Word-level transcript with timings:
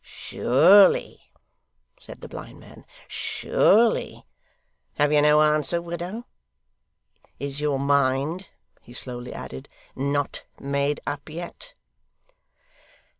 'Surely,' 0.03 1.31
said 1.99 2.21
the 2.21 2.27
blind 2.27 2.59
man, 2.59 2.87
'surely. 3.07 4.25
Have 4.95 5.13
you 5.13 5.21
no 5.21 5.43
answer, 5.43 5.79
widow? 5.79 6.25
Is 7.39 7.61
your 7.61 7.77
mind,' 7.77 8.47
he 8.81 8.93
slowly 8.93 9.31
added, 9.31 9.69
'not 9.95 10.43
made 10.59 11.01
up 11.05 11.29
yet? 11.29 11.75